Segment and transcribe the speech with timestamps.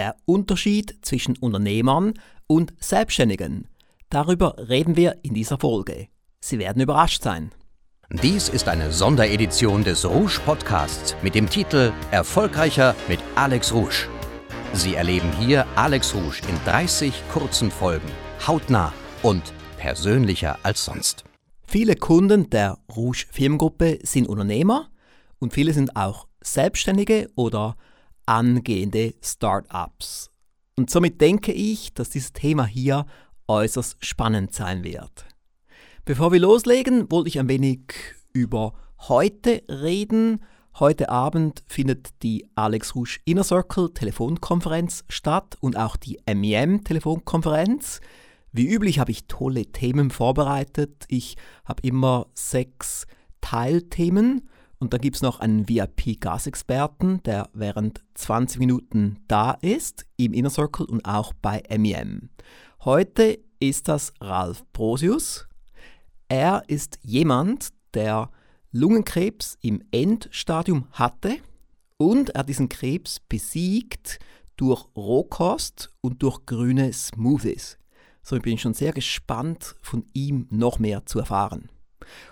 [0.00, 2.14] Der Unterschied zwischen Unternehmern
[2.46, 3.68] und Selbstständigen.
[4.08, 6.08] Darüber reden wir in dieser Folge.
[6.40, 7.50] Sie werden überrascht sein.
[8.08, 14.08] Dies ist eine Sonderedition des Rouge Podcasts mit dem Titel Erfolgreicher mit Alex Rouge.
[14.72, 18.08] Sie erleben hier Alex Rouge in 30 kurzen Folgen,
[18.46, 21.24] hautnah und persönlicher als sonst.
[21.66, 24.88] Viele Kunden der Rouge Firmengruppe sind Unternehmer
[25.40, 27.76] und viele sind auch Selbstständige oder
[28.30, 30.30] angehende Start-ups.
[30.76, 33.04] Und somit denke ich, dass dieses Thema hier
[33.48, 35.26] äußerst spannend sein wird.
[36.04, 37.92] Bevor wir loslegen, wollte ich ein wenig
[38.32, 38.74] über
[39.08, 40.44] heute reden.
[40.78, 48.00] Heute Abend findet die Alex Rouge Inner Circle Telefonkonferenz statt und auch die MEM Telefonkonferenz.
[48.52, 51.04] Wie üblich habe ich tolle Themen vorbereitet.
[51.08, 53.08] Ich habe immer sechs
[53.40, 54.48] Teilthemen
[54.80, 60.50] und dann gibt es noch einen VIP-Gasexperten, der während 20 Minuten da ist im Inner
[60.50, 62.30] Circle und auch bei MEM.
[62.84, 65.46] Heute ist das Ralf Brosius.
[66.28, 68.30] Er ist jemand, der
[68.72, 71.36] Lungenkrebs im Endstadium hatte
[71.98, 74.18] und er diesen Krebs besiegt
[74.56, 77.78] durch Rohkost und durch grüne Smoothies.
[78.22, 81.68] So bin ich schon sehr gespannt, von ihm noch mehr zu erfahren.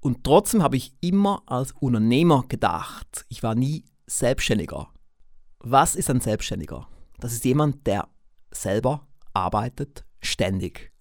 [0.00, 3.26] und trotzdem habe ich immer als Unternehmer gedacht.
[3.28, 4.88] Ich war nie Selbstständiger.
[5.58, 6.86] Was ist ein Selbstständiger?
[7.18, 8.08] Das ist jemand, der
[8.52, 10.92] selber arbeitet, ständig.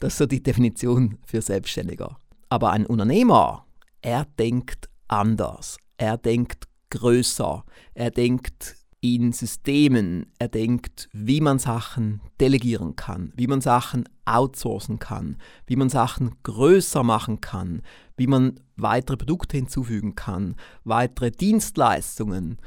[0.00, 2.16] Das ist so die Definition für Selbstständiger.
[2.48, 3.66] Aber ein Unternehmer,
[4.00, 5.76] er denkt anders.
[5.98, 7.64] Er denkt größer.
[7.94, 10.26] Er denkt in Systemen.
[10.38, 16.34] Er denkt, wie man Sachen delegieren kann, wie man Sachen outsourcen kann, wie man Sachen
[16.42, 17.82] größer machen kann,
[18.16, 22.58] wie man weitere Produkte hinzufügen kann, weitere Dienstleistungen.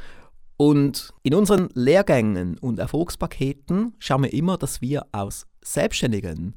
[0.58, 6.56] Und in unseren Lehrgängen und Erfolgspaketen schauen wir immer, dass wir aus Selbstständigen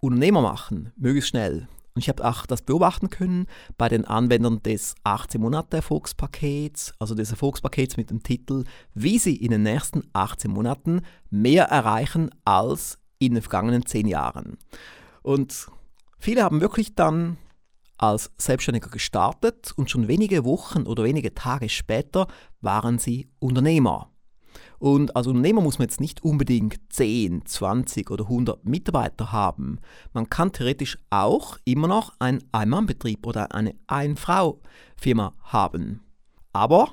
[0.00, 1.68] Unternehmer machen, möglichst schnell.
[1.94, 3.46] Und ich habe auch das beobachten können
[3.78, 9.62] bei den Anwendern des 18-Monate-Erfolgspakets, also des Erfolgspakets mit dem Titel, wie sie in den
[9.62, 14.58] nächsten 18 Monaten mehr erreichen als in den vergangenen 10 Jahren.
[15.22, 15.68] Und
[16.18, 17.36] viele haben wirklich dann
[17.96, 22.26] als Selbstständiger gestartet und schon wenige Wochen oder wenige Tage später
[22.60, 24.10] waren sie Unternehmer.
[24.78, 29.78] Und als Unternehmer muss man jetzt nicht unbedingt 10, 20 oder 100 Mitarbeiter haben.
[30.12, 36.00] Man kann theoretisch auch immer noch einen Ein-Mann-Betrieb oder eine Ein-Frau-Firma haben.
[36.52, 36.88] Aber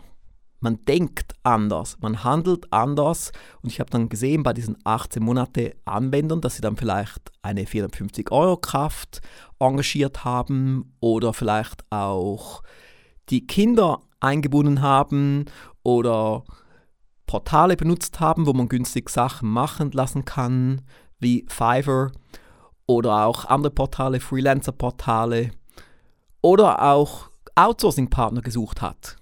[0.63, 3.31] man denkt anders, man handelt anders.
[3.63, 7.65] Und ich habe dann gesehen bei diesen 18 Monate Anwendern, dass sie dann vielleicht eine
[7.65, 9.21] 450 Euro Kraft
[9.59, 12.61] engagiert haben oder vielleicht auch
[13.29, 15.45] die Kinder eingebunden haben
[15.83, 16.43] oder
[17.31, 20.81] Portale benutzt haben, wo man günstig Sachen machen lassen kann,
[21.19, 22.11] wie Fiverr
[22.87, 25.51] oder auch andere Portale, Freelancer-Portale
[26.41, 29.15] oder auch Outsourcing-Partner gesucht hat.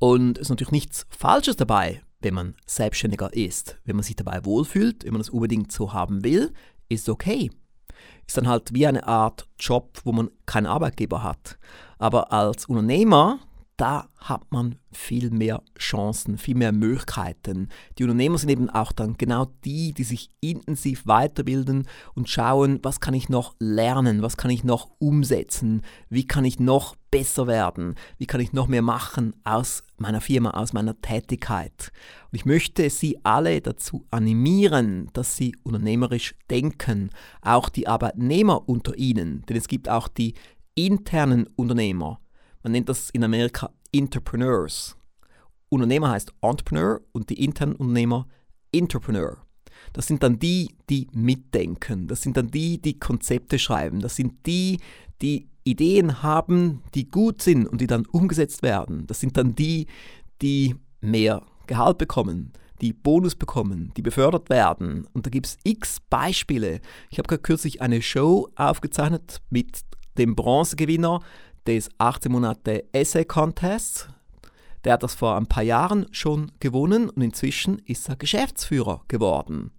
[0.00, 3.78] Und es ist natürlich nichts Falsches dabei, wenn man Selbstständiger ist.
[3.84, 6.52] Wenn man sich dabei wohlfühlt, wenn man das unbedingt so haben will,
[6.88, 7.52] ist okay.
[8.26, 11.60] Ist dann halt wie eine Art Job, wo man keinen Arbeitgeber hat.
[11.98, 13.38] Aber als Unternehmer
[13.76, 17.68] da hat man viel mehr Chancen, viel mehr Möglichkeiten.
[17.98, 23.00] Die Unternehmer sind eben auch dann genau die, die sich intensiv weiterbilden und schauen, was
[23.00, 27.96] kann ich noch lernen, was kann ich noch umsetzen, wie kann ich noch besser werden,
[28.16, 31.92] wie kann ich noch mehr machen aus meiner Firma, aus meiner Tätigkeit.
[32.32, 37.10] Und ich möchte Sie alle dazu animieren, dass Sie unternehmerisch denken,
[37.42, 40.34] auch die Arbeitnehmer unter Ihnen, denn es gibt auch die
[40.74, 42.20] internen Unternehmer
[42.66, 44.96] man nennt das in Amerika Entrepreneurs.
[45.68, 48.26] Unternehmer heißt Entrepreneur und die internen Unternehmer
[48.72, 49.38] Entrepreneur.
[49.92, 52.06] Das sind dann die, die mitdenken.
[52.08, 54.00] Das sind dann die, die Konzepte schreiben.
[54.00, 54.78] Das sind die,
[55.22, 59.06] die Ideen haben, die gut sind und die dann umgesetzt werden.
[59.06, 59.86] Das sind dann die,
[60.42, 65.06] die mehr Gehalt bekommen, die Bonus bekommen, die befördert werden.
[65.12, 66.80] Und da gibt es x Beispiele.
[67.10, 69.80] Ich habe gerade kürzlich eine Show aufgezeichnet mit
[70.18, 71.20] dem Bronzegewinner
[71.66, 74.08] des 18 Monate Essay Contests.
[74.84, 79.72] Der hat das vor ein paar Jahren schon gewonnen und inzwischen ist er Geschäftsführer geworden.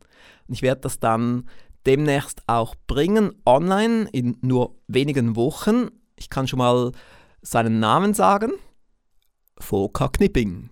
[0.50, 1.48] Ich werde das dann
[1.86, 5.88] demnächst auch bringen, online in nur wenigen Wochen.
[6.18, 6.92] Ich kann schon mal
[7.42, 8.52] seinen Namen sagen.
[9.58, 10.70] Volker Knipping.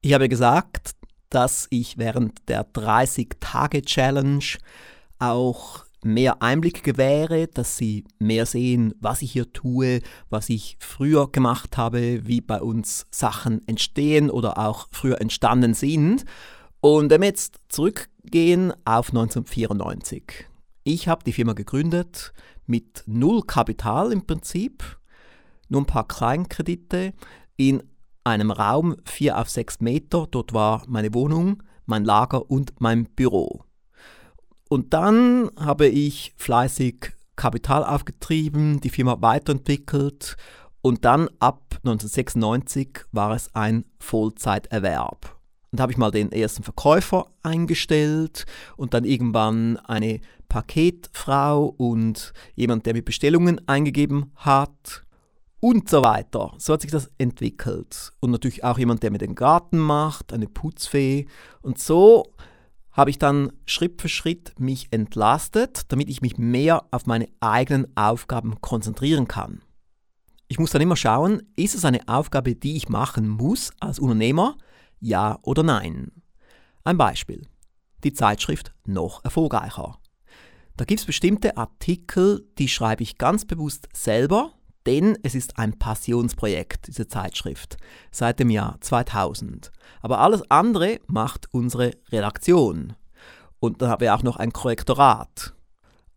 [0.00, 0.90] Ich habe gesagt,
[1.30, 4.44] dass ich während der 30-Tage-Challenge
[5.18, 11.28] auch mehr Einblick gewähre, dass sie mehr sehen, was ich hier tue, was ich früher
[11.30, 16.24] gemacht habe, wie bei uns Sachen entstehen oder auch früher entstanden sind.
[16.80, 20.46] Und wenn wir jetzt zurückgehen auf 1994.
[20.84, 22.34] Ich habe die Firma gegründet
[22.66, 24.98] mit null Kapital im Prinzip,
[25.68, 27.14] nur ein paar Kleinkredite
[27.56, 27.82] in
[28.22, 30.26] einem Raum, vier auf sechs Meter.
[30.30, 33.64] Dort war meine Wohnung, mein Lager und mein Büro.
[34.68, 40.36] Und dann habe ich fleißig Kapital aufgetrieben, die Firma weiterentwickelt
[40.82, 45.36] und dann ab 1996 war es ein Vollzeiterwerb.
[45.70, 48.46] Und da habe ich mal den ersten Verkäufer eingestellt
[48.76, 55.04] und dann irgendwann eine Paketfrau und jemand, der mir Bestellungen eingegeben hat
[55.58, 56.52] und so weiter.
[56.58, 58.12] So hat sich das entwickelt.
[58.20, 61.26] Und natürlich auch jemand, der mir den Garten macht, eine Putzfee.
[61.62, 62.24] Und so
[62.94, 67.94] habe ich dann Schritt für Schritt mich entlastet, damit ich mich mehr auf meine eigenen
[67.96, 69.60] Aufgaben konzentrieren kann.
[70.46, 74.56] Ich muss dann immer schauen, ist es eine Aufgabe, die ich machen muss als Unternehmer
[75.00, 76.12] ja oder nein.
[76.84, 77.46] Ein Beispiel.
[78.04, 79.98] Die Zeitschrift Noch erfolgreicher.
[80.76, 84.52] Da gibt es bestimmte Artikel, die schreibe ich ganz bewusst selber,
[84.86, 87.76] denn es ist ein Passionsprojekt, diese Zeitschrift,
[88.10, 89.72] seit dem Jahr 2000.
[90.02, 92.94] Aber alles andere macht unsere Redaktion.
[93.60, 95.54] Und dann haben wir auch noch ein Korrektorat.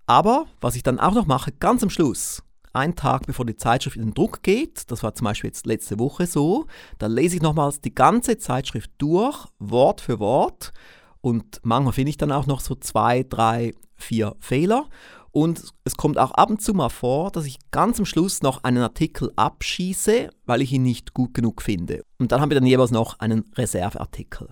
[0.05, 2.43] Aber was ich dann auch noch mache, ganz am Schluss,
[2.73, 5.99] einen Tag bevor die Zeitschrift in den Druck geht, das war zum Beispiel jetzt letzte
[5.99, 6.67] Woche so,
[6.97, 10.71] da lese ich nochmals die ganze Zeitschrift durch, Wort für Wort.
[11.21, 14.87] Und manchmal finde ich dann auch noch so zwei, drei, vier Fehler.
[15.31, 18.63] Und es kommt auch ab und zu mal vor, dass ich ganz am Schluss noch
[18.63, 22.03] einen Artikel abschieße, weil ich ihn nicht gut genug finde.
[22.17, 24.47] Und dann haben wir dann jeweils noch einen Reserveartikel.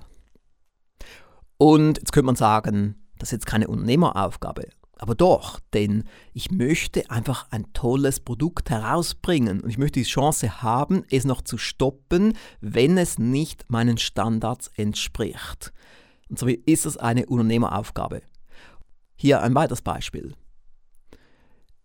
[1.57, 4.67] Und jetzt könnte man sagen, das ist jetzt keine Unternehmeraufgabe.
[4.97, 10.61] Aber doch, denn ich möchte einfach ein tolles Produkt herausbringen und ich möchte die Chance
[10.61, 15.73] haben, es noch zu stoppen, wenn es nicht meinen Standards entspricht.
[16.29, 18.21] Und so ist es eine Unternehmeraufgabe.
[19.17, 20.33] Hier ein weiteres Beispiel.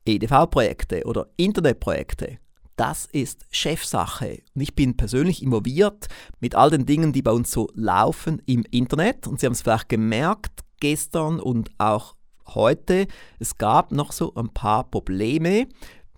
[0.05, 2.39] EDV-Projekte oder Internetprojekte,
[2.77, 4.43] das ist Chefsache.
[4.55, 6.07] Und ich bin persönlich involviert
[6.41, 9.27] mit all den Dingen, die bei uns so laufen im Internet.
[9.27, 12.17] Und Sie haben es vielleicht gemerkt, gestern und auch
[12.55, 13.07] heute,
[13.39, 15.69] es gab noch so ein paar Probleme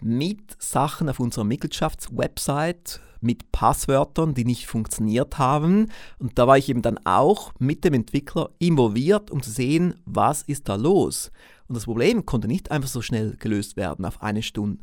[0.01, 5.91] mit Sachen auf unserer Mitgliedschaftswebsite, mit Passwörtern, die nicht funktioniert haben.
[6.19, 10.43] Und da war ich eben dann auch mit dem Entwickler involviert, um zu sehen, was
[10.43, 11.31] ist da los.
[11.73, 14.83] Und das Problem konnte nicht einfach so schnell gelöst werden auf eine Stunde,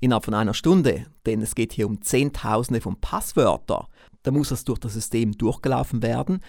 [0.00, 3.86] innerhalb von einer Stunde, denn es geht hier um Zehntausende von Passwörtern.
[4.22, 6.40] Da muss das durch das System durchgelaufen werden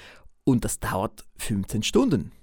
[0.43, 2.33] und das dauert 15 Stunden.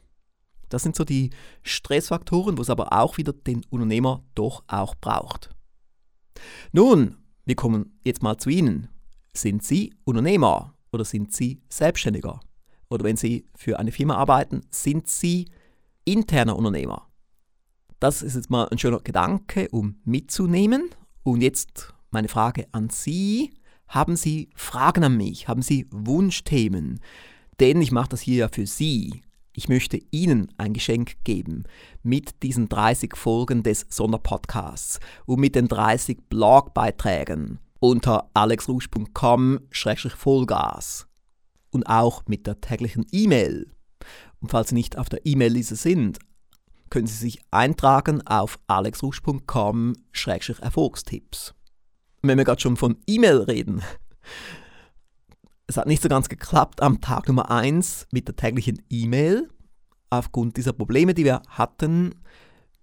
[0.70, 1.32] Das sind so die
[1.62, 5.50] Stressfaktoren, wo es aber auch wieder den Unternehmer doch auch braucht.
[6.72, 8.88] Nun, wir kommen jetzt mal zu Ihnen.
[9.34, 12.40] Sind Sie Unternehmer oder sind Sie Selbstständiger?
[12.88, 15.50] Oder wenn Sie für eine Firma arbeiten, sind Sie
[16.06, 17.06] interner Unternehmer?
[18.04, 20.90] Das ist jetzt mal ein schöner Gedanke, um mitzunehmen.
[21.22, 23.54] Und jetzt meine Frage an Sie.
[23.88, 25.48] Haben Sie Fragen an mich?
[25.48, 27.00] Haben Sie Wunschthemen?
[27.60, 29.22] Denn ich mache das hier ja für Sie.
[29.54, 31.64] Ich möchte Ihnen ein Geschenk geben
[32.02, 41.06] mit diesen 30 Folgen des Sonderpodcasts und mit den 30 Blogbeiträgen unter alexrusch.com-vollgas
[41.70, 43.70] und auch mit der täglichen E-Mail.
[44.40, 46.18] Und falls Sie nicht auf der E-Mail-Liste sind,
[46.90, 51.54] können Sie sich eintragen auf alexrusch.com-erfolgstipps.
[52.22, 53.82] Wenn wir gerade schon von E-Mail reden,
[55.66, 59.48] es hat nicht so ganz geklappt am Tag Nummer 1 mit der täglichen E-Mail,
[60.10, 62.14] aufgrund dieser Probleme, die wir hatten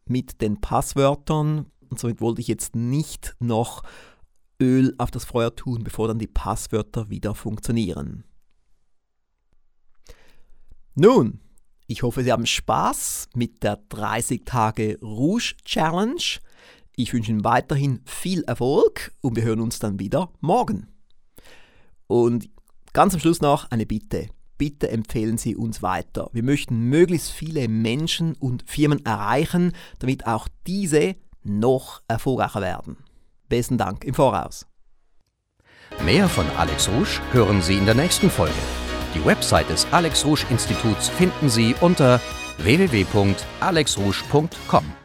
[0.05, 1.67] mit den Passwörtern.
[1.89, 3.83] Und somit wollte ich jetzt nicht noch
[4.61, 8.23] Öl auf das Feuer tun, bevor dann die Passwörter wieder funktionieren.
[10.95, 11.39] Nun,
[11.91, 16.21] ich hoffe, Sie haben Spaß mit der 30 Tage Rouge Challenge.
[16.95, 20.87] Ich wünsche Ihnen weiterhin viel Erfolg und wir hören uns dann wieder morgen.
[22.07, 22.49] Und
[22.93, 24.27] Ganz am Schluss noch eine Bitte.
[24.57, 26.29] Bitte empfehlen Sie uns weiter.
[26.33, 32.97] Wir möchten möglichst viele Menschen und Firmen erreichen, damit auch diese noch erfolgreicher werden.
[33.47, 34.67] Besten Dank im Voraus.
[36.03, 38.53] Mehr von Alex Rouge hören Sie in der nächsten Folge.
[39.13, 42.21] Die Website des Alex Rouge Instituts finden Sie unter
[42.59, 45.00] www.alexrouge.com.